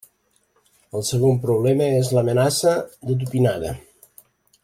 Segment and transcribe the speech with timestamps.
[0.99, 2.75] El segon problema és l'amenaça
[3.11, 3.77] de tupinada.